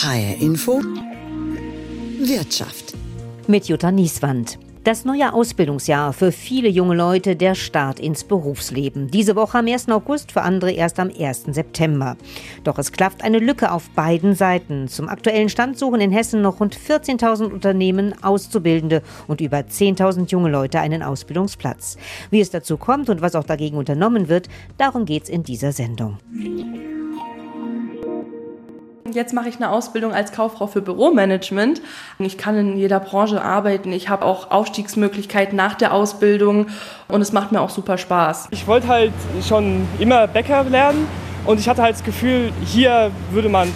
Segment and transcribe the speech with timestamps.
[0.00, 0.80] HR Info
[2.20, 2.94] Wirtschaft
[3.48, 4.56] mit Jutta Nieswand.
[4.84, 9.10] Das neue Ausbildungsjahr für viele junge Leute der Start ins Berufsleben.
[9.10, 9.88] Diese Woche am 1.
[9.88, 11.46] August, für andere erst am 1.
[11.50, 12.16] September.
[12.62, 14.86] Doch es klafft eine Lücke auf beiden Seiten.
[14.86, 20.48] Zum aktuellen Stand suchen in Hessen noch rund 14.000 Unternehmen Auszubildende und über 10.000 junge
[20.48, 21.96] Leute einen Ausbildungsplatz.
[22.30, 25.72] Wie es dazu kommt und was auch dagegen unternommen wird, darum geht es in dieser
[25.72, 26.18] Sendung.
[29.12, 31.80] Jetzt mache ich eine Ausbildung als Kauffrau für Büromanagement.
[32.18, 33.92] Ich kann in jeder Branche arbeiten.
[33.92, 36.66] Ich habe auch Aufstiegsmöglichkeiten nach der Ausbildung
[37.08, 38.48] und es macht mir auch super Spaß.
[38.50, 39.12] Ich wollte halt
[39.46, 41.06] schon immer Bäcker lernen
[41.46, 43.68] und ich hatte halt das Gefühl, hier würde man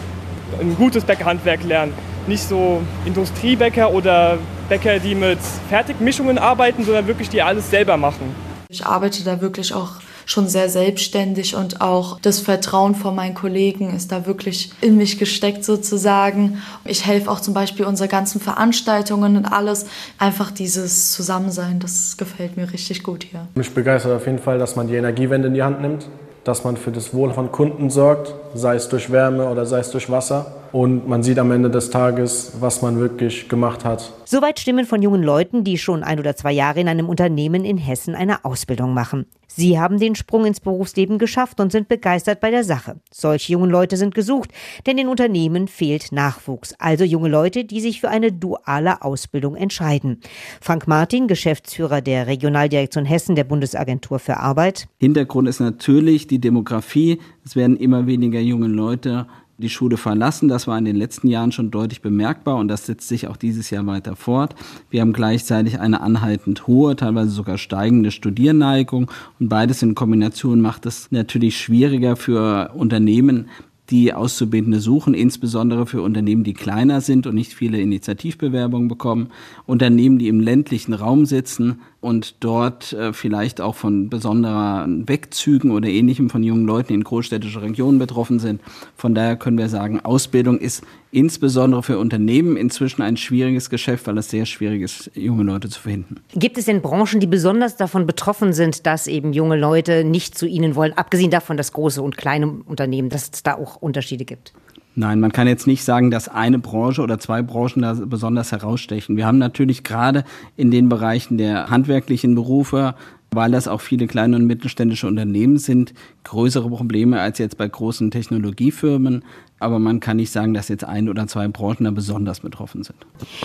[0.60, 1.94] ein gutes Bäckerhandwerk lernen.
[2.26, 4.38] Nicht so Industriebäcker oder
[4.68, 5.38] Bäcker, die mit
[5.68, 8.34] Fertigmischungen arbeiten, sondern wirklich die alles selber machen.
[8.68, 9.92] Ich arbeite da wirklich auch
[10.26, 15.18] schon sehr selbstständig und auch das Vertrauen von meinen Kollegen ist da wirklich in mich
[15.18, 16.62] gesteckt sozusagen.
[16.84, 19.86] Ich helfe auch zum Beispiel unsere ganzen Veranstaltungen und alles.
[20.18, 23.46] Einfach dieses Zusammensein, das gefällt mir richtig gut hier.
[23.54, 26.08] Mich begeistert auf jeden Fall, dass man die Energiewende in die Hand nimmt,
[26.44, 29.90] dass man für das Wohl von Kunden sorgt, sei es durch Wärme oder sei es
[29.90, 30.61] durch Wasser.
[30.72, 34.12] Und man sieht am Ende des Tages, was man wirklich gemacht hat.
[34.24, 37.76] Soweit Stimmen von jungen Leuten, die schon ein oder zwei Jahre in einem Unternehmen in
[37.76, 39.26] Hessen eine Ausbildung machen.
[39.54, 42.96] Sie haben den Sprung ins Berufsleben geschafft und sind begeistert bei der Sache.
[43.10, 44.50] Solche jungen Leute sind gesucht,
[44.86, 46.74] denn in Unternehmen fehlt Nachwuchs.
[46.78, 50.20] Also junge Leute, die sich für eine duale Ausbildung entscheiden.
[50.62, 54.88] Frank Martin, Geschäftsführer der Regionaldirektion Hessen der Bundesagentur für Arbeit.
[54.98, 57.20] Hintergrund ist natürlich die Demografie.
[57.44, 59.26] Es werden immer weniger junge Leute
[59.62, 60.48] die Schule verlassen.
[60.48, 63.70] Das war in den letzten Jahren schon deutlich bemerkbar und das setzt sich auch dieses
[63.70, 64.54] Jahr weiter fort.
[64.90, 70.86] Wir haben gleichzeitig eine anhaltend hohe, teilweise sogar steigende Studierneigung und beides in Kombination macht
[70.86, 73.48] es natürlich schwieriger für Unternehmen,
[73.90, 79.28] die Auszubildende suchen, insbesondere für Unternehmen, die kleiner sind und nicht viele Initiativbewerbungen bekommen,
[79.66, 85.88] Unternehmen, die im ländlichen Raum sitzen und dort äh, vielleicht auch von besonderen Wegzügen oder
[85.88, 88.60] ähnlichem von jungen Leuten in großstädtische Regionen betroffen sind.
[88.96, 94.18] Von daher können wir sagen, Ausbildung ist insbesondere für Unternehmen inzwischen ein schwieriges Geschäft, weil
[94.18, 96.16] es sehr schwierig ist, junge Leute zu finden.
[96.34, 100.46] Gibt es denn Branchen, die besonders davon betroffen sind, dass eben junge Leute nicht zu
[100.46, 104.52] ihnen wollen, abgesehen davon, dass große und kleine Unternehmen, dass es da auch Unterschiede gibt?
[104.94, 109.16] Nein, man kann jetzt nicht sagen, dass eine Branche oder zwei Branchen da besonders herausstechen.
[109.16, 110.24] Wir haben natürlich gerade
[110.56, 112.94] in den Bereichen der handwerklichen Berufe
[113.32, 115.94] weil das auch viele kleine und mittelständische Unternehmen sind,
[116.24, 119.24] größere Probleme als jetzt bei großen Technologiefirmen.
[119.58, 122.96] Aber man kann nicht sagen, dass jetzt ein oder zwei Branchen da besonders betroffen sind.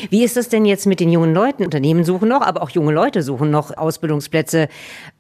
[0.10, 1.64] Wie ist es denn jetzt mit den jungen Leuten?
[1.64, 4.68] Unternehmen suchen noch, aber auch junge Leute suchen noch Ausbildungsplätze.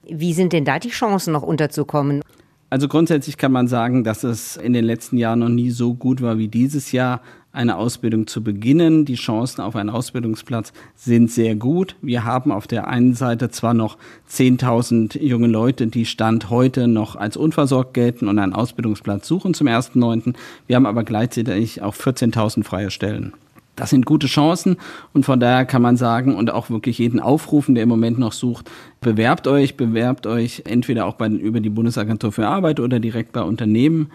[0.09, 2.22] Wie sind denn da die Chancen noch unterzukommen?
[2.69, 6.22] Also grundsätzlich kann man sagen, dass es in den letzten Jahren noch nie so gut
[6.22, 7.22] war wie dieses Jahr
[7.53, 9.05] eine Ausbildung zu beginnen.
[9.05, 11.95] Die Chancen auf einen Ausbildungsplatz sind sehr gut.
[12.01, 13.97] Wir haben auf der einen Seite zwar noch
[14.29, 19.67] 10.000 junge Leute, die Stand heute noch als unversorgt gelten und einen Ausbildungsplatz suchen zum
[19.67, 20.35] 1.9.
[20.67, 23.34] Wir haben aber gleichzeitig auch 14.000 freie Stellen.
[23.78, 24.78] Das sind gute Chancen
[25.13, 28.34] und von daher kann man sagen und auch wirklich jeden aufrufen, der im Moment noch
[28.34, 28.69] sucht,
[29.02, 33.41] bewerbt euch, bewerbt euch entweder auch bei, über die Bundesagentur für Arbeit oder direkt bei
[33.41, 34.12] Unternehmen.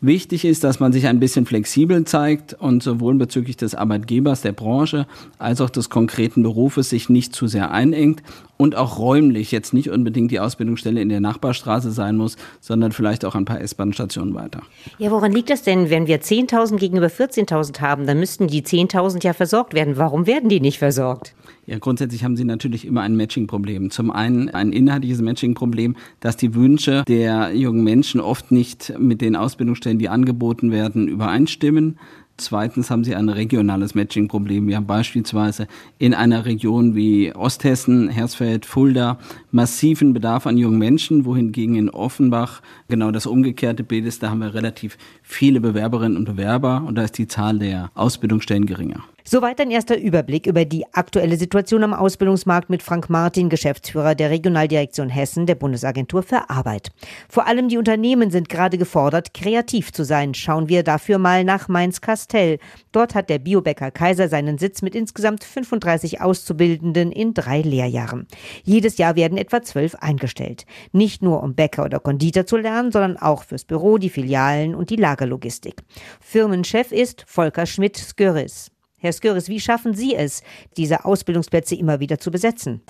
[0.00, 4.52] Wichtig ist, dass man sich ein bisschen flexibel zeigt und sowohl bezüglich des Arbeitgebers, der
[4.52, 5.06] Branche,
[5.38, 8.22] als auch des konkreten Berufes sich nicht zu sehr einengt
[8.56, 13.24] und auch räumlich jetzt nicht unbedingt die Ausbildungsstelle in der Nachbarstraße sein muss, sondern vielleicht
[13.24, 14.62] auch ein paar S-Bahn-Stationen weiter.
[14.98, 15.90] Ja, woran liegt das denn?
[15.90, 19.96] Wenn wir 10.000 gegenüber 14.000 haben, dann müssten die 10.000 ja versorgt werden.
[19.96, 21.34] Warum werden die nicht versorgt?
[21.66, 23.90] Ja, grundsätzlich haben Sie natürlich immer ein Matching-Problem.
[23.90, 29.34] Zum einen ein inhaltliches Matching-Problem, dass die Wünsche der jungen Menschen oft nicht mit den
[29.34, 31.98] Ausbildungsstellen, die angeboten werden, übereinstimmen.
[32.38, 34.68] Zweitens haben sie ein regionales Matching-Problem.
[34.68, 35.66] Wir haben beispielsweise
[35.98, 39.18] in einer Region wie Osthessen, Hersfeld, Fulda
[39.50, 44.22] massiven Bedarf an jungen Menschen, wohingegen in Offenbach genau das umgekehrte Bild ist.
[44.22, 48.64] Da haben wir relativ viele Bewerberinnen und Bewerber und da ist die Zahl der Ausbildungsstellen
[48.64, 49.02] geringer.
[49.28, 54.30] Soweit ein erster Überblick über die aktuelle Situation am Ausbildungsmarkt mit Frank Martin, Geschäftsführer der
[54.30, 56.92] Regionaldirektion Hessen der Bundesagentur für Arbeit.
[57.28, 60.32] Vor allem die Unternehmen sind gerade gefordert, kreativ zu sein.
[60.34, 62.60] Schauen wir dafür mal nach Mainz-Kastell.
[62.92, 68.28] Dort hat der Biobäcker Kaiser seinen Sitz mit insgesamt 35 Auszubildenden in drei Lehrjahren.
[68.62, 70.66] Jedes Jahr werden etwa zwölf eingestellt.
[70.92, 74.90] Nicht nur um Bäcker oder Konditor zu lernen, sondern auch fürs Büro, die Filialen und
[74.90, 75.82] die Lagerlogistik.
[76.20, 78.70] Firmenchef ist Volker Schmidt-Skörris.
[78.98, 80.42] Herr Sköris, wie schaffen Sie es,
[80.76, 82.80] diese Ausbildungsplätze immer wieder zu besetzen?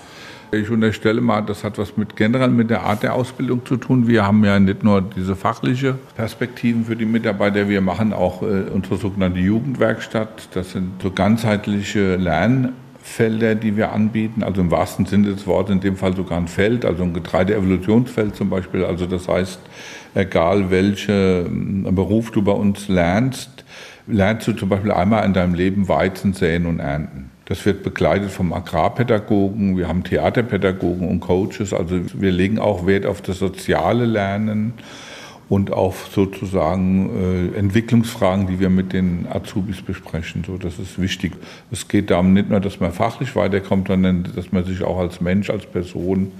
[0.51, 4.07] Ich unterstelle mal, das hat was mit generell mit der Art der Ausbildung zu tun.
[4.07, 8.69] Wir haben ja nicht nur diese fachliche Perspektiven für die Mitarbeiter, wir machen auch äh,
[8.73, 10.49] unsere sogenannte Jugendwerkstatt.
[10.53, 14.43] Das sind so ganzheitliche Lernfelder, die wir anbieten.
[14.43, 18.33] Also im wahrsten Sinne des Wortes in dem Fall sogar ein Feld, also ein Getreideevolutionsfeld
[18.33, 18.85] zum Beispiel.
[18.85, 19.59] Also das heißt,
[20.15, 23.63] egal welchen Beruf du bei uns lernst,
[24.07, 27.31] lernst du zum Beispiel einmal in deinem Leben Weizen säen und ernten.
[27.45, 31.73] Das wird begleitet vom Agrarpädagogen, wir haben Theaterpädagogen und Coaches.
[31.73, 34.73] Also wir legen auch Wert auf das soziale Lernen
[35.49, 40.43] und auf sozusagen äh, Entwicklungsfragen, die wir mit den Azubis besprechen.
[40.45, 41.33] So, das ist wichtig.
[41.71, 45.21] Es geht darum nicht nur, dass man fachlich weiterkommt, sondern dass man sich auch als
[45.21, 46.33] Mensch, als Person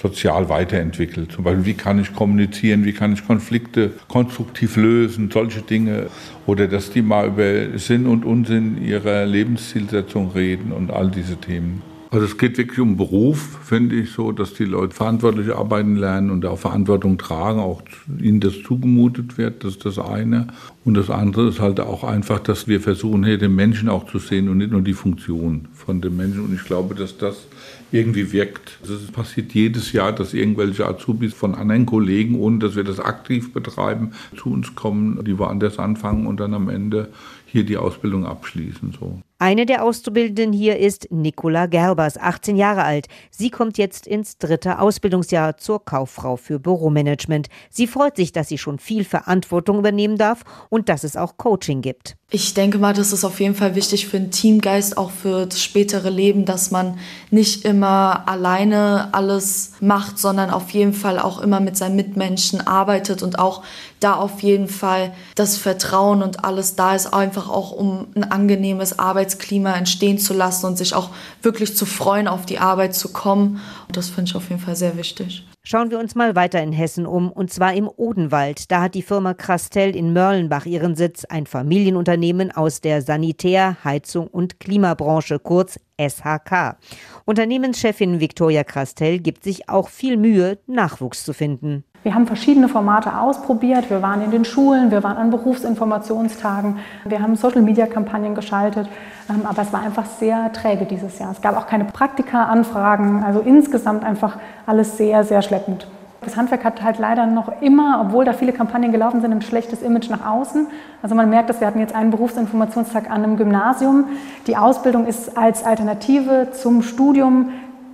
[0.00, 1.32] sozial weiterentwickelt.
[1.32, 6.06] Zum Beispiel, wie kann ich kommunizieren, wie kann ich Konflikte konstruktiv lösen, solche Dinge.
[6.46, 11.82] Oder dass die mal über Sinn und Unsinn ihrer Lebenszielsetzung reden und all diese Themen.
[12.12, 16.30] Also es geht wirklich um Beruf, finde ich so, dass die Leute verantwortlich arbeiten lernen
[16.30, 17.82] und auch Verantwortung tragen, auch
[18.20, 20.48] ihnen das zugemutet wird, das ist das eine.
[20.84, 24.18] Und das andere ist halt auch einfach, dass wir versuchen, hier den Menschen auch zu
[24.18, 26.44] sehen und nicht nur die Funktion von dem Menschen.
[26.46, 27.46] Und ich glaube, dass das
[27.92, 28.78] irgendwie wirkt.
[28.82, 33.52] Es passiert jedes Jahr, dass irgendwelche Azubis von anderen Kollegen, ohne dass wir das aktiv
[33.52, 37.08] betreiben, zu uns kommen, die woanders anfangen und dann am Ende
[37.46, 38.94] hier die Ausbildung abschließen.
[38.98, 39.20] So.
[39.42, 43.06] Eine der Auszubildenden hier ist Nicola Gerbers, 18 Jahre alt.
[43.30, 47.48] Sie kommt jetzt ins dritte Ausbildungsjahr zur Kauffrau für Büromanagement.
[47.70, 51.80] Sie freut sich, dass sie schon viel Verantwortung übernehmen darf und dass es auch Coaching
[51.80, 52.18] gibt.
[52.32, 55.60] Ich denke mal, das ist auf jeden Fall wichtig für den Teamgeist, auch für das
[55.60, 56.96] spätere Leben, dass man
[57.30, 63.24] nicht immer alleine alles macht, sondern auf jeden Fall auch immer mit seinen Mitmenschen arbeitet
[63.24, 63.64] und auch
[63.98, 69.00] da auf jeden Fall das Vertrauen und alles da ist, einfach auch um ein angenehmes
[69.30, 71.10] Arbeitsklima entstehen zu lassen und sich auch
[71.42, 73.60] wirklich zu freuen, auf die Arbeit zu kommen.
[73.86, 75.46] Und das finde ich auf jeden Fall sehr wichtig.
[75.62, 78.70] Schauen wir uns mal weiter in Hessen um, und zwar im Odenwald.
[78.70, 84.26] Da hat die Firma Krastell in Mörlenbach ihren Sitz, ein Familienunternehmen aus der Sanitär-, Heizung-
[84.26, 86.78] und Klimabranche, kurz SHK.
[87.26, 91.84] Unternehmenschefin Viktoria Krastell gibt sich auch viel Mühe, Nachwuchs zu finden.
[92.02, 93.90] Wir haben verschiedene Formate ausprobiert.
[93.90, 98.88] Wir waren in den Schulen, wir waren an Berufsinformationstagen, wir haben Social-Media-Kampagnen geschaltet.
[99.28, 101.30] Ähm, aber es war einfach sehr träge dieses Jahr.
[101.30, 103.22] Es gab auch keine Praktika-Anfragen.
[103.22, 105.86] Also insgesamt einfach alles sehr, sehr schleppend.
[106.22, 109.80] Das Handwerk hat halt leider noch immer, obwohl da viele Kampagnen gelaufen sind, ein schlechtes
[109.80, 110.66] Image nach außen.
[111.02, 114.04] Also man merkt, dass wir hatten jetzt einen Berufsinformationstag an einem Gymnasium.
[114.46, 117.50] Die Ausbildung ist als Alternative zum Studium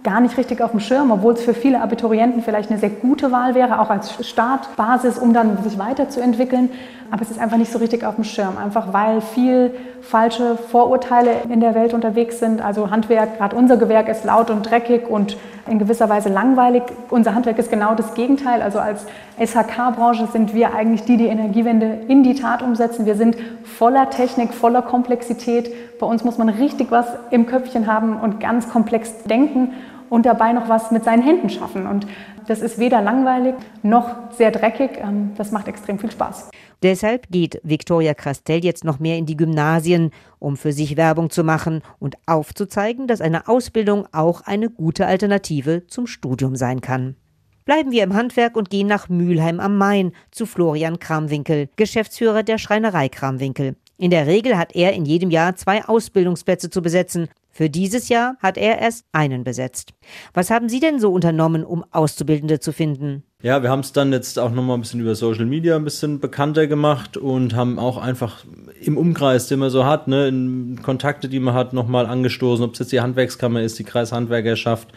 [0.07, 3.33] gar nicht richtig auf dem Schirm, obwohl es für viele Abiturienten vielleicht eine sehr gute
[3.33, 6.71] Wahl wäre, auch als Startbasis, um dann sich weiterzuentwickeln.
[7.11, 9.73] Aber es ist einfach nicht so richtig auf dem Schirm, einfach weil viel
[10.03, 12.65] falsche Vorurteile in der Welt unterwegs sind.
[12.65, 15.37] Also Handwerk, gerade unser Gewerk ist laut und dreckig und
[15.69, 16.83] in gewisser Weise langweilig.
[17.11, 18.63] Unser Handwerk ist genau das Gegenteil.
[18.63, 19.07] Also als
[19.39, 23.07] SHK-Branche sind wir eigentlich die, die Energiewende in die Tat umsetzen.
[23.07, 25.99] Wir sind voller Technik, voller Komplexität.
[25.99, 29.73] Bei uns muss man richtig was im Köpfchen haben und ganz komplex denken
[30.11, 31.87] und dabei noch was mit seinen Händen schaffen.
[31.87, 32.07] Und
[32.47, 34.99] das ist weder langweilig noch sehr dreckig.
[34.99, 36.51] Ähm, das macht extrem viel Spaß.
[36.83, 41.43] Deshalb geht Viktoria Krastell jetzt noch mehr in die Gymnasien, um für sich Werbung zu
[41.43, 47.17] machen und aufzuzeigen, dass eine Ausbildung auch eine gute Alternative zum Studium sein kann.
[47.65, 52.59] Bleiben wir im Handwerk und gehen nach Mülheim am Main zu Florian Kramwinkel, Geschäftsführer der
[52.59, 53.75] Schreinerei Kramwinkel.
[53.99, 57.29] In der Regel hat er in jedem Jahr zwei Ausbildungsplätze zu besetzen.
[57.57, 59.95] Für dieses Jahr hat er erst einen besetzt.
[60.35, 63.23] Was haben Sie denn so unternommen, um Auszubildende zu finden?
[63.43, 66.21] Ja, wir haben es dann jetzt auch nochmal ein bisschen über Social Media ein bisschen
[66.21, 68.45] bekannter gemacht und haben auch einfach
[68.83, 72.75] im Umkreis, den man so hat, ne, in Kontakte, die man hat, nochmal angestoßen, ob
[72.75, 74.89] es jetzt die Handwerkskammer ist, die Kreishandwerkerschaft,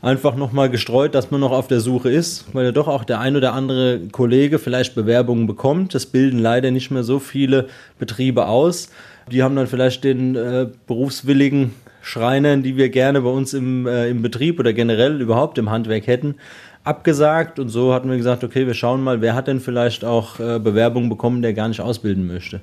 [0.00, 3.18] einfach nochmal gestreut, dass man noch auf der Suche ist, weil ja doch auch der
[3.18, 5.96] ein oder andere Kollege vielleicht Bewerbungen bekommt.
[5.96, 7.66] Das bilden leider nicht mehr so viele
[7.98, 8.90] Betriebe aus.
[9.32, 11.74] Die haben dann vielleicht den äh, berufswilligen
[12.08, 16.06] Schreinern, die wir gerne bei uns im, äh, im Betrieb oder generell überhaupt im Handwerk
[16.06, 16.36] hätten,
[16.88, 17.58] abgesagt.
[17.58, 20.58] Und so hatten wir gesagt, okay, wir schauen mal, wer hat denn vielleicht auch äh,
[20.58, 22.60] Bewerbungen bekommen, der gar nicht ausbilden möchte.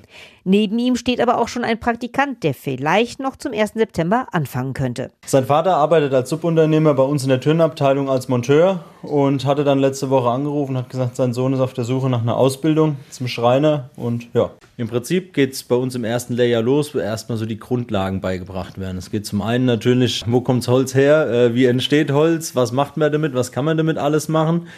[0.48, 3.72] Neben ihm steht aber auch schon ein Praktikant, der vielleicht noch zum 1.
[3.74, 5.10] September anfangen könnte.
[5.26, 9.80] Sein Vater arbeitet als Subunternehmer bei uns in der Türenabteilung als Monteur und hatte dann
[9.80, 12.96] letzte Woche angerufen und hat gesagt, sein Sohn ist auf der Suche nach einer Ausbildung
[13.10, 13.90] zum Schreiner.
[13.96, 17.46] Und ja, im Prinzip geht es bei uns im ersten Lehrjahr los, wo erstmal so
[17.46, 18.98] die Grundlagen beigebracht werden.
[18.98, 22.70] Es geht zum einen natürlich, wo kommt das Holz her, äh, wie entsteht Holz, was
[22.70, 24.68] macht man damit, was kann man damit alles machen.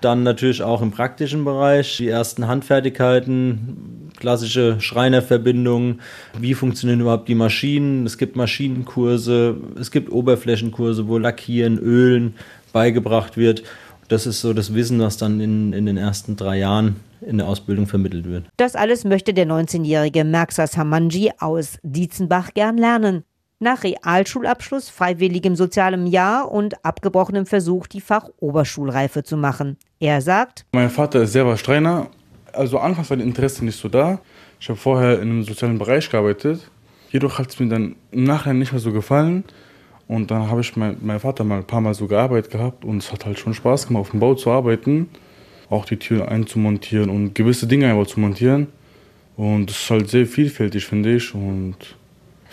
[0.00, 6.00] Dann natürlich auch im praktischen Bereich die ersten Handfertigkeiten, klassische Schreinerverbindungen.
[6.38, 8.06] Wie funktionieren überhaupt die Maschinen?
[8.06, 12.34] Es gibt Maschinenkurse, es gibt Oberflächenkurse, wo Lackieren, Ölen
[12.72, 13.64] beigebracht wird.
[14.08, 17.48] Das ist so das Wissen, was dann in, in den ersten drei Jahren in der
[17.48, 18.44] Ausbildung vermittelt wird.
[18.56, 23.24] Das alles möchte der 19-jährige Merxas Hamanji aus Dietzenbach gern lernen.
[23.60, 29.76] Nach Realschulabschluss, freiwilligem sozialem Jahr und abgebrochenem Versuch, die Fachoberschulreife zu machen.
[29.98, 32.08] Er sagt, Mein Vater ist selber Streiner.
[32.52, 34.20] Also anfangs war das Interesse nicht so da.
[34.60, 36.70] Ich habe vorher in einem sozialen Bereich gearbeitet.
[37.10, 39.42] Jedoch hat es mir dann im Nachhinein nicht mehr so gefallen.
[40.06, 42.98] Und dann habe ich mein, mein Vater mal ein paar Mal so gearbeitet gehabt und
[42.98, 45.08] es hat halt schon Spaß gemacht, auf dem Bau zu arbeiten.
[45.68, 48.68] Auch die Türen einzumontieren und gewisse Dinge einfach zu montieren.
[49.36, 51.34] Und es ist halt sehr vielfältig, finde ich.
[51.34, 51.97] Und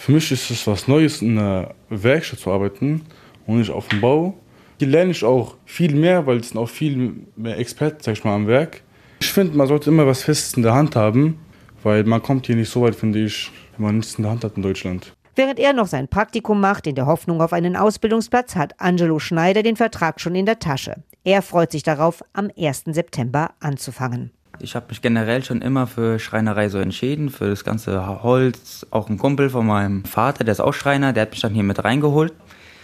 [0.05, 3.01] für mich ist es was Neues, in einer Werkstatt zu arbeiten
[3.47, 4.35] und nicht auf dem Bau.
[4.77, 8.23] Hier lerne ich auch viel mehr, weil es sind auch viel mehr Experten, sag ich
[8.23, 8.83] mal, am Werk.
[9.19, 11.39] Ich finde, man sollte immer was Festes in der Hand haben,
[11.81, 14.43] weil man kommt hier nicht so weit, finde ich, wenn man nichts in der Hand
[14.43, 15.11] hat in Deutschland.
[15.35, 19.63] Während er noch sein Praktikum macht, in der Hoffnung auf einen Ausbildungsplatz, hat Angelo Schneider
[19.63, 21.03] den Vertrag schon in der Tasche.
[21.23, 22.83] Er freut sich darauf, am 1.
[22.91, 24.34] September anzufangen.
[24.59, 28.85] Ich habe mich generell schon immer für Schreinerei so entschieden, für das ganze Holz.
[28.89, 31.63] Auch ein Kumpel von meinem Vater, der ist auch Schreiner, der hat mich dann hier
[31.63, 32.33] mit reingeholt.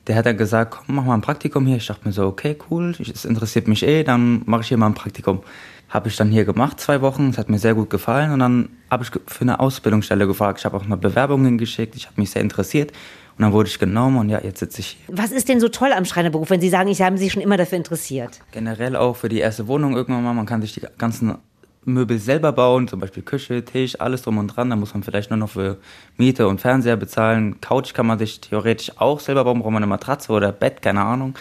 [0.08, 1.78] Der hat dann gesagt, komm, mach mal ein Praktikum hier.
[1.78, 4.88] Ich dachte mir so, okay, cool, es interessiert mich eh, dann mache ich hier mal
[4.88, 5.42] ein Praktikum.
[5.90, 8.70] Habe ich dann hier gemacht, zwei Wochen, es hat mir sehr gut gefallen und dann
[8.90, 10.60] habe ich für eine Ausbildungsstelle gefragt.
[10.60, 12.92] Ich habe auch eine Bewerbung hingeschickt, ich habe mich sehr interessiert
[13.38, 15.18] und dann wurde ich genommen und ja, jetzt sitze ich hier.
[15.18, 17.58] Was ist denn so toll am Schreinerberuf, wenn Sie sagen, ich habe Sie schon immer
[17.58, 18.40] dafür interessiert?
[18.52, 21.36] Generell auch für die erste Wohnung irgendwann mal, man kann sich die ganzen
[21.84, 24.70] Möbel selber bauen, zum Beispiel Küche, Tisch, alles drum und dran.
[24.70, 25.78] Da muss man vielleicht nur noch für
[26.18, 27.60] Miete und Fernseher bezahlen.
[27.60, 31.02] Couch kann man sich theoretisch auch selber bauen, braucht man eine Matratze oder Bett, keine
[31.02, 31.34] Ahnung.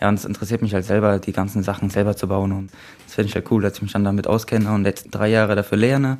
[0.00, 2.52] Ja, und es interessiert mich halt selber, die ganzen Sachen selber zu bauen.
[2.52, 2.70] Und
[3.04, 5.56] das finde ich halt cool, dass ich mich dann damit auskenne und letzten drei Jahre
[5.56, 6.18] dafür lerne.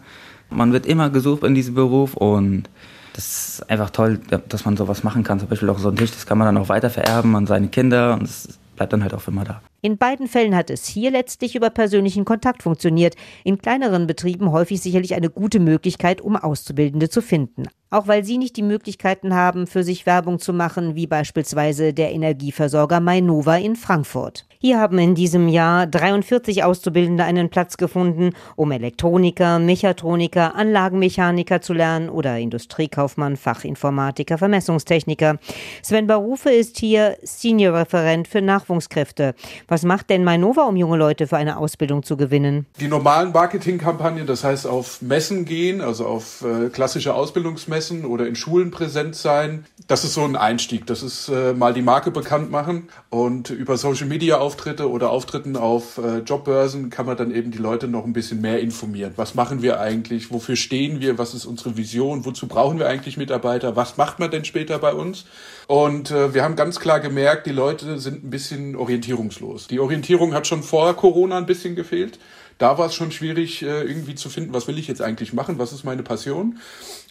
[0.50, 2.64] Man wird immer gesucht in diesem Beruf und
[3.12, 5.38] das ist einfach toll, dass man sowas machen kann.
[5.38, 7.68] Zum Beispiel auch so ein Tisch, das kann man dann auch weiter vererben an seine
[7.68, 9.60] Kinder und es bleibt dann halt auch immer da.
[9.82, 13.14] In beiden Fällen hat es hier letztlich über persönlichen Kontakt funktioniert.
[13.44, 17.64] In kleineren Betrieben häufig sicherlich eine gute Möglichkeit, um Auszubildende zu finden.
[17.90, 22.12] Auch weil sie nicht die Möglichkeiten haben, für sich Werbung zu machen, wie beispielsweise der
[22.12, 24.47] Energieversorger Mainova in Frankfurt.
[24.60, 31.74] Hier haben in diesem Jahr 43 Auszubildende einen Platz gefunden, um Elektroniker, Mechatroniker, Anlagenmechaniker zu
[31.74, 35.38] lernen oder Industriekaufmann, Fachinformatiker, Vermessungstechniker.
[35.80, 39.36] Sven Barufe ist hier Senior-Referent für Nachwuchskräfte.
[39.68, 42.66] Was macht denn Mainova, um junge Leute für eine Ausbildung zu gewinnen?
[42.80, 48.34] Die normalen Marketingkampagnen, das heißt auf Messen gehen, also auf äh, klassische Ausbildungsmessen oder in
[48.34, 50.84] Schulen präsent sein, das ist so ein Einstieg.
[50.86, 55.56] Das ist äh, mal die Marke bekannt machen und über Social Media Auftritte oder Auftritten
[55.58, 59.12] auf äh, Jobbörsen kann man dann eben die Leute noch ein bisschen mehr informieren.
[59.16, 60.30] Was machen wir eigentlich?
[60.30, 61.18] Wofür stehen wir?
[61.18, 62.24] Was ist unsere Vision?
[62.24, 63.76] Wozu brauchen wir eigentlich Mitarbeiter?
[63.76, 65.26] Was macht man denn später bei uns?
[65.66, 69.66] Und äh, wir haben ganz klar gemerkt, die Leute sind ein bisschen orientierungslos.
[69.66, 72.18] Die Orientierung hat schon vor Corona ein bisschen gefehlt.
[72.56, 75.58] Da war es schon schwierig, äh, irgendwie zu finden, was will ich jetzt eigentlich machen,
[75.58, 76.58] was ist meine Passion.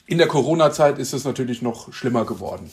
[0.08, 2.72] In der Corona-Zeit ist es natürlich noch schlimmer geworden.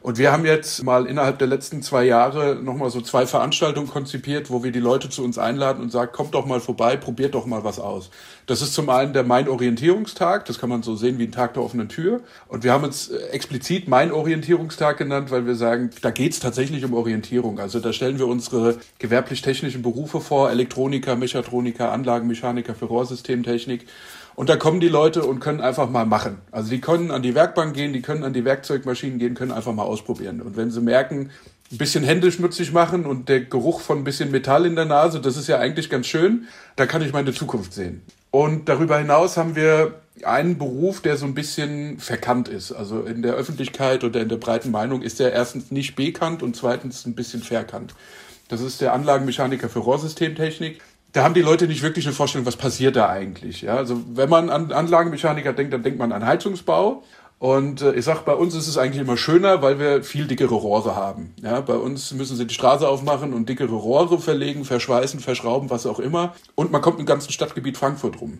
[0.00, 4.50] Und wir haben jetzt mal innerhalb der letzten zwei Jahre nochmal so zwei Veranstaltungen konzipiert,
[4.50, 7.46] wo wir die Leute zu uns einladen und sagen, kommt doch mal vorbei, probiert doch
[7.46, 8.10] mal was aus.
[8.46, 11.62] Das ist zum einen der Main-Orientierungstag, das kann man so sehen wie ein Tag der
[11.62, 12.20] offenen Tür.
[12.46, 17.58] Und wir haben uns explizit Main-Orientierungstag genannt, weil wir sagen, da geht's tatsächlich um Orientierung.
[17.58, 23.86] Also da stellen wir unsere gewerblich-technischen Berufe vor, Elektroniker, Mechatroniker, Anlagenmechaniker für Rohrsystemtechnik.
[24.38, 26.38] Und da kommen die Leute und können einfach mal machen.
[26.52, 29.72] Also die können an die Werkbank gehen, die können an die Werkzeugmaschinen gehen, können einfach
[29.72, 30.40] mal ausprobieren.
[30.40, 31.30] Und wenn sie merken,
[31.72, 35.20] ein bisschen Hände schmutzig machen und der Geruch von ein bisschen Metall in der Nase,
[35.20, 38.02] das ist ja eigentlich ganz schön, da kann ich meine Zukunft sehen.
[38.30, 42.70] Und darüber hinaus haben wir einen Beruf, der so ein bisschen verkannt ist.
[42.70, 46.54] Also in der Öffentlichkeit oder in der breiten Meinung ist der erstens nicht bekannt und
[46.54, 47.92] zweitens ein bisschen verkannt.
[48.46, 50.80] Das ist der Anlagenmechaniker für Rohrsystemtechnik
[51.18, 53.62] da haben die Leute nicht wirklich eine Vorstellung, was passiert da eigentlich.
[53.62, 57.02] Ja, also wenn man an Anlagenmechaniker denkt, dann denkt man an Heizungsbau.
[57.40, 60.54] Und äh, ich sag, bei uns ist es eigentlich immer schöner, weil wir viel dickere
[60.54, 61.34] Rohre haben.
[61.42, 65.86] Ja, bei uns müssen sie die Straße aufmachen und dickere Rohre verlegen, verschweißen, verschrauben, was
[65.86, 66.36] auch immer.
[66.54, 68.38] Und man kommt im ganzen Stadtgebiet Frankfurt rum.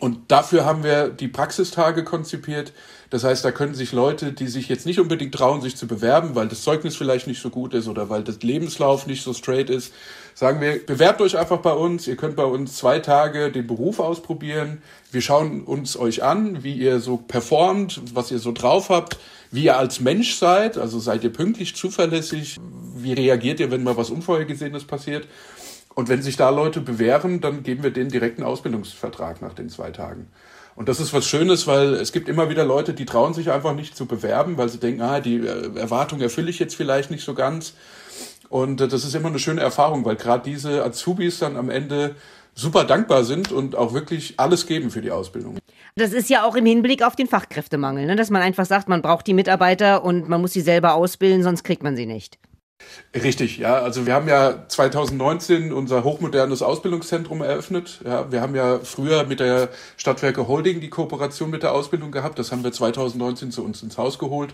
[0.00, 2.72] Und dafür haben wir die Praxistage konzipiert.
[3.10, 6.34] Das heißt, da können sich Leute, die sich jetzt nicht unbedingt trauen, sich zu bewerben,
[6.34, 9.70] weil das Zeugnis vielleicht nicht so gut ist oder weil das Lebenslauf nicht so straight
[9.70, 9.92] ist,
[10.34, 12.06] sagen wir, bewerbt euch einfach bei uns.
[12.06, 14.82] Ihr könnt bei uns zwei Tage den Beruf ausprobieren.
[15.12, 19.18] Wir schauen uns euch an, wie ihr so performt, was ihr so drauf habt,
[19.50, 20.76] wie ihr als Mensch seid.
[20.76, 22.58] Also seid ihr pünktlich, zuverlässig?
[22.96, 25.26] Wie reagiert ihr, wenn mal was Unvorhergesehenes passiert?
[25.94, 29.68] Und wenn sich da Leute bewähren, dann geben wir denen direkt einen Ausbildungsvertrag nach den
[29.68, 30.26] zwei Tagen.
[30.76, 33.74] Und das ist was Schönes, weil es gibt immer wieder Leute, die trauen sich einfach
[33.74, 37.24] nicht zu bewerben, weil sie denken, ah, die äh, Erwartung erfülle ich jetzt vielleicht nicht
[37.24, 37.74] so ganz.
[38.48, 42.14] Und äh, das ist immer eine schöne Erfahrung, weil gerade diese Azubis dann am Ende
[42.54, 45.58] super dankbar sind und auch wirklich alles geben für die Ausbildung.
[45.96, 48.16] Das ist ja auch im Hinblick auf den Fachkräftemangel, ne?
[48.16, 51.64] dass man einfach sagt, man braucht die Mitarbeiter und man muss sie selber ausbilden, sonst
[51.64, 52.38] kriegt man sie nicht.
[53.14, 53.76] Richtig, ja.
[53.76, 58.00] Also wir haben ja 2019 unser hochmodernes Ausbildungszentrum eröffnet.
[58.04, 62.38] Ja, wir haben ja früher mit der Stadtwerke Holding die Kooperation mit der Ausbildung gehabt.
[62.38, 64.52] Das haben wir 2019 zu uns ins Haus geholt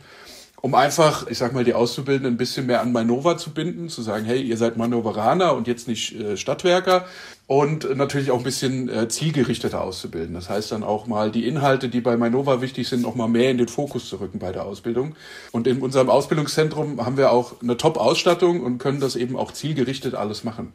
[0.62, 4.02] um einfach, ich sag mal, die Auszubildenden ein bisschen mehr an Manova zu binden, zu
[4.02, 7.07] sagen, hey, ihr seid Manoveraner und jetzt nicht äh, Stadtwerker
[7.47, 10.35] und natürlich auch ein bisschen äh, zielgerichteter auszubilden.
[10.35, 13.50] Das heißt dann auch mal die Inhalte, die bei Manova wichtig sind, noch mal mehr
[13.50, 15.17] in den Fokus zu rücken bei der Ausbildung.
[15.50, 20.14] Und in unserem Ausbildungszentrum haben wir auch eine Top-Ausstattung und können das eben auch zielgerichtet
[20.14, 20.73] alles machen.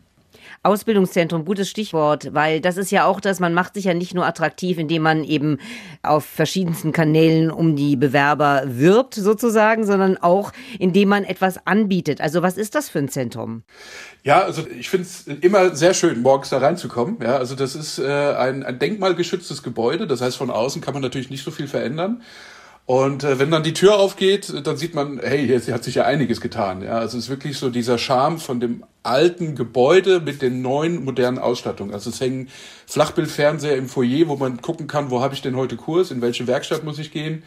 [0.65, 4.25] Ausbildungszentrum, gutes Stichwort, weil das ist ja auch das, man macht sich ja nicht nur
[4.25, 5.60] attraktiv, indem man eben
[6.01, 12.19] auf verschiedensten Kanälen um die Bewerber wirbt sozusagen, sondern auch indem man etwas anbietet.
[12.19, 13.63] Also was ist das für ein Zentrum?
[14.24, 17.17] Ja, also ich finde es immer sehr schön, morgens da reinzukommen.
[17.22, 21.03] Ja, also das ist äh, ein, ein denkmalgeschütztes Gebäude, das heißt von außen kann man
[21.03, 22.24] natürlich nicht so viel verändern.
[22.86, 26.06] Und äh, wenn dann die Tür aufgeht, dann sieht man, hey, hier hat sich ja
[26.06, 26.84] einiges getan.
[26.84, 31.04] Ja, also es ist wirklich so dieser Charme von dem alten Gebäude mit den neuen
[31.04, 31.94] modernen Ausstattungen.
[31.94, 32.50] Also es hängen
[32.86, 36.46] Flachbildfernseher im Foyer, wo man gucken kann, wo habe ich denn heute Kurs, in welche
[36.46, 37.42] Werkstatt muss ich gehen.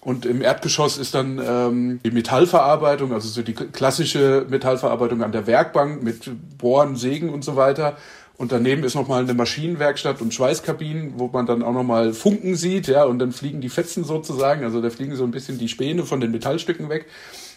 [0.00, 5.46] Und im Erdgeschoss ist dann ähm, die Metallverarbeitung, also so die klassische Metallverarbeitung an der
[5.46, 7.98] Werkbank mit Bohren, Sägen und so weiter.
[8.40, 12.86] Und daneben ist nochmal eine Maschinenwerkstatt und Schweißkabinen, wo man dann auch nochmal Funken sieht,
[12.86, 16.04] ja, und dann fliegen die Fetzen sozusagen, also da fliegen so ein bisschen die Späne
[16.04, 17.04] von den Metallstücken weg.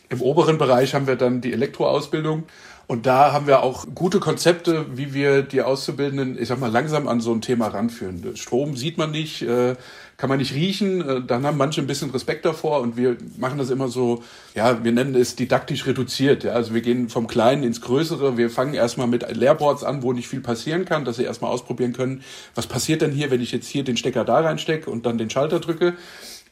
[0.09, 2.43] Im oberen Bereich haben wir dann die Elektroausbildung.
[2.85, 7.07] Und da haben wir auch gute Konzepte, wie wir die Auszubildenden, ich sag mal, langsam
[7.07, 8.35] an so ein Thema ranführen.
[8.35, 9.75] Strom sieht man nicht, äh,
[10.17, 11.07] kann man nicht riechen.
[11.07, 14.23] Äh, dann haben manche ein bisschen Respekt davor und wir machen das immer so,
[14.55, 16.43] ja, wir nennen es didaktisch reduziert.
[16.43, 16.53] Ja.
[16.53, 18.37] Also wir gehen vom Kleinen ins Größere.
[18.37, 21.93] Wir fangen erstmal mit Lehrboards an, wo nicht viel passieren kann, dass sie erstmal ausprobieren
[21.93, 22.23] können,
[22.55, 25.29] was passiert denn hier, wenn ich jetzt hier den Stecker da reinstecke und dann den
[25.29, 25.93] Schalter drücke.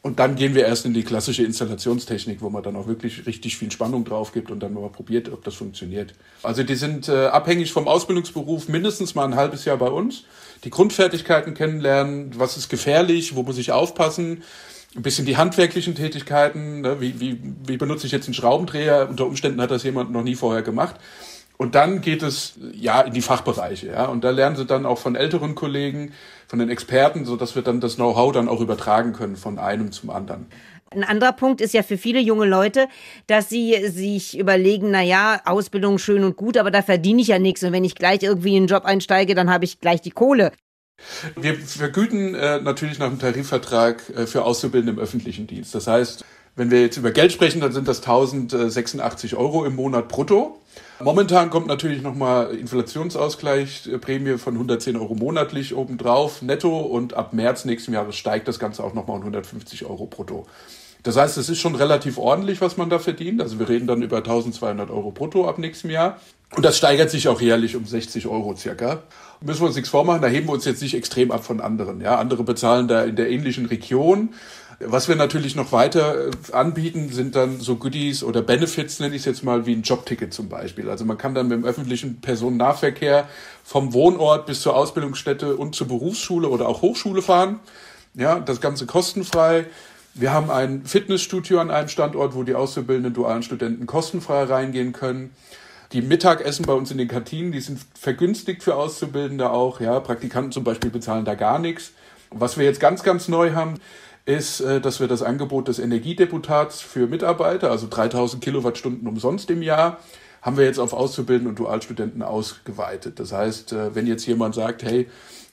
[0.03, 3.57] Und dann gehen wir erst in die klassische Installationstechnik, wo man dann auch wirklich richtig
[3.57, 6.15] viel Spannung drauf gibt und dann mal probiert, ob das funktioniert.
[6.41, 10.23] Also die sind äh, abhängig vom Ausbildungsberuf mindestens mal ein halbes Jahr bei uns.
[10.63, 14.43] Die Grundfertigkeiten kennenlernen, was ist gefährlich, wo muss ich aufpassen,
[14.95, 16.99] ein bisschen die handwerklichen Tätigkeiten, ne?
[16.99, 20.35] wie, wie, wie benutze ich jetzt einen Schraubendreher, unter Umständen hat das jemand noch nie
[20.35, 20.95] vorher gemacht.
[21.57, 24.05] Und dann geht es ja in die Fachbereiche, ja.
[24.05, 26.11] Und da lernen sie dann auch von älteren Kollegen,
[26.47, 29.91] von den Experten, so dass wir dann das Know-how dann auch übertragen können von einem
[29.91, 30.47] zum anderen.
[30.93, 32.89] Ein anderer Punkt ist ja für viele junge Leute,
[33.25, 37.39] dass sie sich überlegen, na ja, Ausbildung schön und gut, aber da verdiene ich ja
[37.39, 40.11] nichts und wenn ich gleich irgendwie in den Job einsteige, dann habe ich gleich die
[40.11, 40.51] Kohle.
[41.37, 45.73] Wir vergüten äh, natürlich nach dem Tarifvertrag äh, für Auszubildende im öffentlichen Dienst.
[45.73, 46.25] Das heißt,
[46.57, 50.59] wenn wir jetzt über Geld sprechen, dann sind das 1086 Euro im Monat brutto.
[50.99, 57.31] Momentan kommt natürlich nochmal Inflationsausgleich, äh, Prämie von 110 Euro monatlich obendrauf, netto und ab
[57.31, 60.47] März nächsten Jahres steigt das Ganze auch nochmal um 150 Euro brutto.
[61.03, 63.41] Das heißt, es ist schon relativ ordentlich, was man da verdient.
[63.41, 66.19] Also wir reden dann über 1200 Euro brutto ab nächstem Jahr.
[66.55, 69.03] Und das steigert sich auch jährlich um 60 Euro circa.
[69.39, 72.01] Müssen wir uns nichts vormachen, da heben wir uns jetzt nicht extrem ab von anderen.
[72.01, 74.29] Ja, andere bezahlen da in der ähnlichen Region.
[74.83, 79.21] Was wir natürlich noch weiter äh, anbieten, sind dann so Goodies oder Benefits, nenne ich
[79.21, 80.89] es jetzt mal, wie ein Jobticket zum Beispiel.
[80.89, 83.27] Also man kann dann mit dem öffentlichen Personennahverkehr
[83.63, 87.59] vom Wohnort bis zur Ausbildungsstätte und zur Berufsschule oder auch Hochschule fahren.
[88.15, 89.65] Ja, das Ganze kostenfrei.
[90.13, 95.31] Wir haben ein Fitnessstudio an einem Standort, wo die auszubildenden dualen Studenten kostenfrei reingehen können.
[95.93, 99.79] Die Mittagessen bei uns in den Kantinen, die sind vergünstigt für Auszubildende auch.
[99.79, 101.93] Ja, Praktikanten zum Beispiel bezahlen da gar nichts.
[102.29, 103.75] Was wir jetzt ganz, ganz neu haben,
[104.25, 109.61] ist, äh, dass wir das Angebot des Energiedeputats für Mitarbeiter, also 3000 Kilowattstunden umsonst im
[109.61, 109.99] Jahr,
[110.41, 113.19] haben wir jetzt auf Auszubildende und Dualstudenten ausgeweitet.
[113.19, 115.07] Das heißt, äh, wenn jetzt jemand sagt, hey,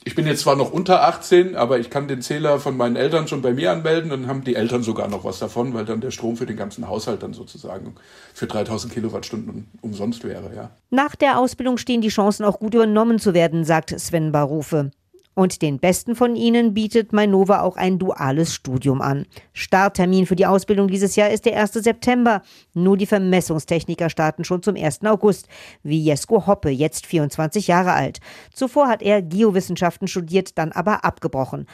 [0.05, 3.29] ich bin jetzt zwar noch unter 18, aber ich kann den Zähler von meinen Eltern
[3.29, 6.12] schon bei mir anmelden, dann haben die Eltern sogar noch was davon, weil dann der
[6.12, 7.94] Strom für den ganzen Haushalt dann sozusagen
[8.33, 10.70] für 3000 Kilowattstunden umsonst wäre, ja.
[10.90, 14.92] Nach der Ausbildung stehen die Chancen auch gut übernommen zu werden, sagt Sven Barufe.
[15.38, 19.24] Und den besten von ihnen bietet Mainova auch ein duales Studium an.
[19.53, 21.74] Starttermin für die Ausbildung dieses Jahr ist der 1.
[21.74, 22.42] September.
[22.74, 25.05] Nur die Vermessungstechniker starten schon zum 1.
[25.05, 25.46] August,
[25.85, 28.18] wie Jesko Hoppe, jetzt 24 Jahre alt.
[28.53, 31.66] Zuvor hat er Geowissenschaften studiert, dann aber abgebrochen.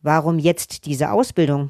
[0.00, 1.68] Warum jetzt diese Ausbildung?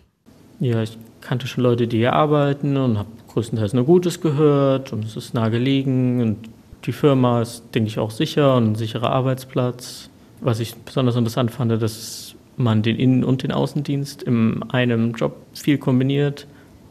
[0.60, 5.04] Ja, ich kannte schon Leute, die hier arbeiten und habe größtenteils nur Gutes gehört und
[5.04, 6.48] es ist nah gelegen und
[6.84, 10.10] die Firma ist, denke ich, auch sicher und ein sicherer Arbeitsplatz.
[10.40, 15.37] Was ich besonders interessant fand, dass man den Innen- und den Außendienst in einem Job
[15.55, 16.46] viel kombiniert.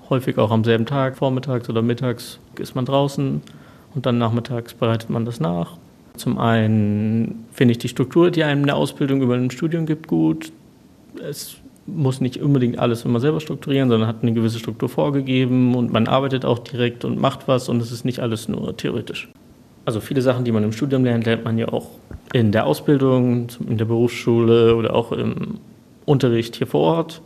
[0.09, 3.41] Häufig auch am selben Tag, vormittags oder mittags ist man draußen
[3.95, 5.77] und dann nachmittags bereitet man das nach.
[6.17, 10.51] Zum einen finde ich die Struktur, die einem eine Ausbildung über ein Studium gibt, gut.
[11.21, 15.93] Es muss nicht unbedingt alles immer selber strukturieren, sondern hat eine gewisse Struktur vorgegeben und
[15.93, 19.29] man arbeitet auch direkt und macht was und es ist nicht alles nur theoretisch.
[19.85, 21.87] Also viele Sachen, die man im Studium lernt, lernt man ja auch
[22.33, 25.59] in der Ausbildung, in der Berufsschule oder auch im
[26.05, 27.21] Unterricht hier vor Ort.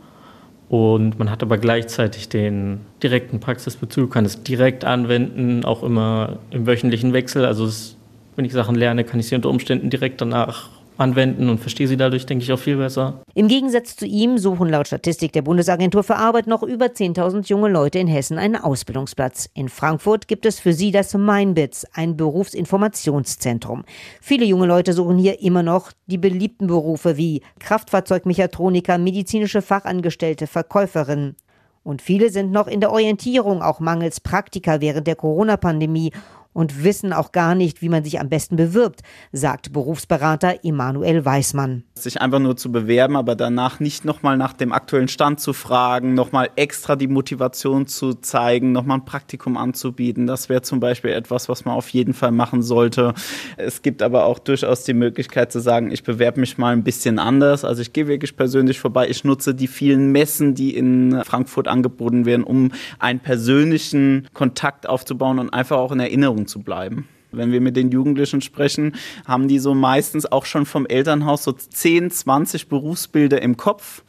[0.68, 6.66] Und man hat aber gleichzeitig den direkten Praxisbezug, kann es direkt anwenden, auch immer im
[6.66, 7.44] wöchentlichen Wechsel.
[7.44, 7.96] Also es,
[8.34, 11.96] wenn ich Sachen lerne, kann ich sie unter Umständen direkt danach anwenden und verstehe sie
[11.96, 13.22] dadurch, denke ich, auch viel besser.
[13.34, 17.68] Im Gegensatz zu ihm suchen laut Statistik der Bundesagentur für Arbeit noch über 10.000 junge
[17.68, 19.48] Leute in Hessen einen Ausbildungsplatz.
[19.54, 23.84] In Frankfurt gibt es für sie das Meinbitz, ein Berufsinformationszentrum.
[24.20, 31.36] Viele junge Leute suchen hier immer noch die beliebten Berufe wie Kraftfahrzeugmechatroniker, medizinische Fachangestellte, Verkäuferinnen.
[31.84, 36.12] Und viele sind noch in der Orientierung, auch mangels Praktika während der Corona-Pandemie
[36.54, 39.00] und wissen auch gar nicht, wie man sich am besten bewirbt,
[39.32, 41.84] sagt Berufsberater Emanuel Weismann.
[41.94, 46.14] Sich einfach nur zu bewerben, aber danach nicht nochmal nach dem aktuellen Stand zu fragen,
[46.14, 51.48] nochmal extra die Motivation zu zeigen, nochmal ein Praktikum anzubieten, das wäre zum Beispiel etwas,
[51.48, 53.12] was man auf jeden Fall machen sollte.
[53.56, 57.18] Es gibt aber auch durchaus die Möglichkeit zu sagen, ich bewerbe mich mal ein bisschen
[57.18, 57.64] anders.
[57.64, 62.26] Also ich gehe wirklich persönlich vorbei, ich nutze die vielen Messen, die in Frankfurt angeboten
[62.26, 67.08] werden, um einen persönlichen Kontakt aufzubauen und einfach auch in Erinnerung zu bleiben.
[67.32, 68.94] Wenn wir mit den Jugendlichen sprechen,
[69.26, 74.02] haben die so meistens auch schon vom Elternhaus so 10, 20 Berufsbilder im Kopf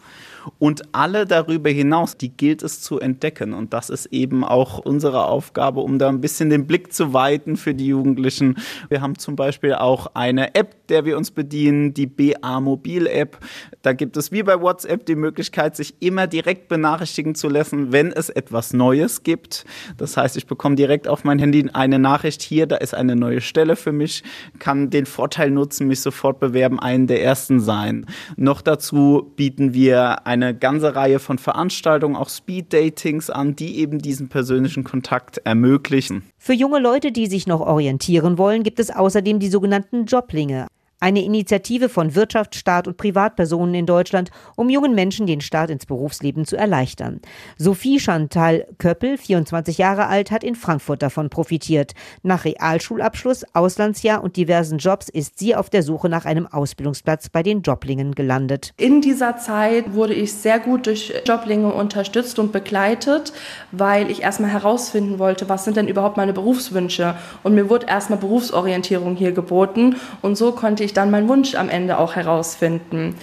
[0.60, 3.54] und alle darüber hinaus, die gilt es zu entdecken.
[3.54, 7.58] Und das ist eben auch unsere Aufgabe, um da ein bisschen den Blick zu weiten
[7.58, 8.58] für die Jugendlichen.
[8.90, 13.38] Wir haben zum Beispiel auch eine App, der wir uns bedienen, die BA Mobil App.
[13.82, 18.12] Da gibt es wie bei WhatsApp die Möglichkeit, sich immer direkt benachrichtigen zu lassen, wenn
[18.12, 19.66] es etwas Neues gibt.
[19.98, 23.42] Das heißt, ich bekomme direkt auf mein Handy eine Nachricht hier, da ist eine neue
[23.42, 24.24] Stelle für mich,
[24.60, 28.06] kann den Vorteil nutzen, mich sofort bewerben, einen der ersten sein.
[28.36, 34.00] Noch dazu bieten wir ein eine ganze Reihe von Veranstaltungen, auch Speed-Datings an, die eben
[34.00, 36.24] diesen persönlichen Kontakt ermöglichen.
[36.38, 40.68] Für junge Leute, die sich noch orientieren wollen, gibt es außerdem die sogenannten Joblinge.
[41.02, 45.86] Eine Initiative von Wirtschaft, Staat und Privatpersonen in Deutschland, um jungen Menschen den Start ins
[45.86, 47.20] Berufsleben zu erleichtern.
[47.58, 51.92] Sophie Chantal Köppel, 24 Jahre alt, hat in Frankfurt davon profitiert.
[52.24, 57.44] Nach Realschulabschluss, Auslandsjahr und diversen Jobs ist sie auf der Suche nach einem Ausbildungsplatz bei
[57.44, 58.72] den Joblingen gelandet.
[58.78, 63.34] In dieser Zeit wurde ich sehr gut durch Joblinge unterstützt und begleitet,
[63.72, 67.16] weil ich erstmal herausfinden wollte, was sind denn überhaupt meine Berufswünsche.
[67.44, 71.70] Und mir wurde erstmal Berufsorientierung hier geboten und so konnte ich dann meinen Wunsch am
[71.70, 73.16] Ende auch herausfinden.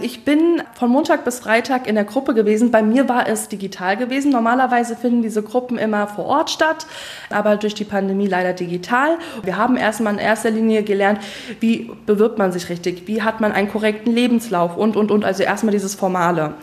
[0.00, 2.70] Ich bin von Montag bis Freitag in der Gruppe gewesen.
[2.70, 4.30] Bei mir war es digital gewesen.
[4.30, 6.86] Normalerweise finden diese Gruppen immer vor Ort statt,
[7.30, 9.18] aber durch die Pandemie leider digital.
[9.42, 11.20] Wir haben erstmal in erster Linie gelernt,
[11.60, 15.24] wie bewirbt man sich richtig, wie hat man einen korrekten Lebenslauf und, und, und.
[15.24, 16.54] Also erstmal dieses Formale.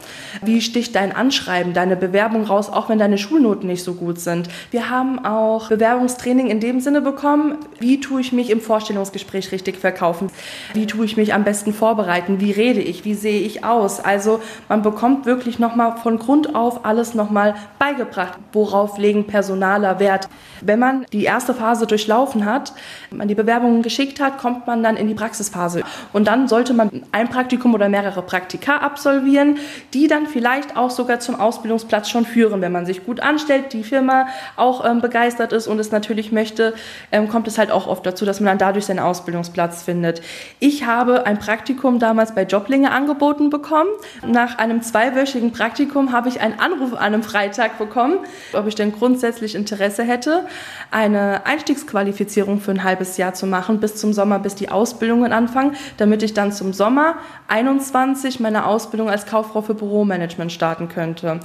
[0.42, 4.50] Wie sticht dein Anschreiben, deine Bewerbung raus, auch wenn deine Schulnoten nicht so gut sind.
[4.72, 9.78] Wir haben auch Bewerbungstraining in dem Sinne bekommen, wie tue ich mich im Vorstellungsgespräch richtig
[9.78, 10.30] verkaufen.
[10.74, 12.40] Wie tue ich mich am besten vorbereiten?
[12.40, 13.06] Wie rede ich?
[13.06, 14.00] Wie sehe ich aus?
[14.00, 18.38] Also man bekommt wirklich nochmal von Grund auf alles nochmal beigebracht.
[18.54, 20.30] Worauf legen Personaler Wert?
[20.62, 22.74] Wenn man die erste Phase durchlaufen hat,
[23.12, 25.84] man die Bewerbungen geschickt hat, kommt man dann in die Praxisphase.
[26.14, 29.58] Und dann sollte man ein Praktikum oder mehrere Praktika absolvieren,
[29.94, 32.62] die dann vielleicht auch sogar zum Ausbildungsplatz schon führen.
[32.62, 36.74] Wenn man sich gut anstellt, die Firma auch ähm, begeistert ist und es natürlich möchte,
[37.12, 40.22] ähm, kommt es halt auch oft dazu, dass man dann dadurch seinen Ausbildungsplatz findet.
[40.60, 43.90] Ich habe ein Praktikum damals bei Joblinge angeboten bekommen.
[44.26, 48.20] Nach einem zweiwöchigen Praktikum habe ich einen Anruf an einem Freitag bekommen,
[48.54, 50.46] ob ich denn grundsätzlich Interesse hätte,
[50.92, 55.76] eine Einstiegsqualifizierung für ein halbes Jahr zu machen, bis zum Sommer, bis die Ausbildungen anfangen,
[55.98, 57.16] damit ich dann zum Sommer
[57.48, 61.40] 21 meine Ausbildung als Kauffrau für Büromanagement starten könnte.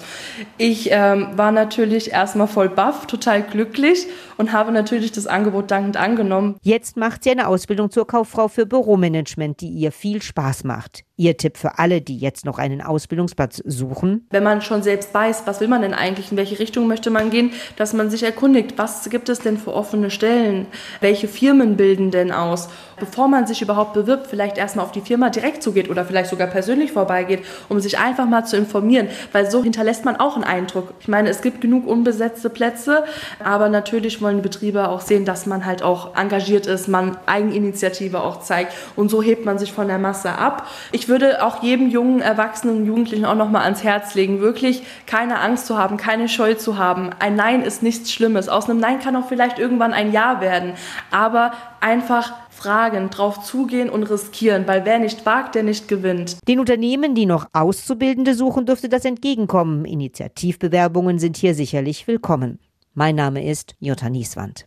[0.57, 5.97] Ich ähm, war natürlich erstmal voll baff, total glücklich und habe natürlich das Angebot dankend
[5.97, 6.57] angenommen.
[6.63, 8.80] Jetzt macht sie eine Ausbildung zur Kauffrau für Büromanagement,
[9.61, 11.05] die ihr viel Spaß macht.
[11.21, 14.27] Ihr Tipp für alle, die jetzt noch einen Ausbildungsplatz suchen?
[14.31, 17.29] Wenn man schon selbst weiß, was will man denn eigentlich, in welche Richtung möchte man
[17.29, 20.67] gehen, dass man sich erkundigt, was gibt es denn für offene Stellen?
[21.01, 22.71] Welche Firmen bilden denn aus?
[22.99, 26.47] Bevor man sich überhaupt bewirbt, vielleicht erstmal auf die Firma direkt zugeht oder vielleicht sogar
[26.47, 30.95] persönlich vorbeigeht, um sich einfach mal zu informieren, weil so hinterlässt man auch einen Eindruck.
[31.01, 33.05] Ich meine, es gibt genug unbesetzte Plätze,
[33.45, 38.23] aber natürlich wollen die Betriebe auch sehen, dass man halt auch engagiert ist, man Eigeninitiative
[38.23, 40.67] auch zeigt und so hebt man sich von der Masse ab.
[40.93, 45.41] Ich würde auch jedem jungen Erwachsenen Jugendlichen auch noch mal ans Herz legen, wirklich keine
[45.41, 47.11] Angst zu haben, keine Scheu zu haben.
[47.19, 48.49] Ein Nein ist nichts Schlimmes.
[48.49, 50.75] Aus einem Nein kann auch vielleicht irgendwann ein Ja werden,
[51.11, 56.37] aber einfach fragen, drauf zugehen und riskieren, weil wer nicht wagt, der nicht gewinnt.
[56.47, 59.85] Den Unternehmen, die noch Auszubildende suchen, dürfte das entgegenkommen.
[59.85, 62.59] Initiativbewerbungen sind hier sicherlich willkommen.
[62.93, 64.65] Mein Name ist Jutta Nieswand.